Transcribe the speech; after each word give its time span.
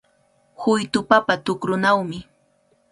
Huytu 0.61 0.99
papa 1.09 1.33
tukrunawmi. 1.45 2.17